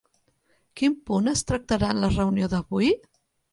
[0.81, 2.93] Quin punt es tractarà en la reunió d'avui?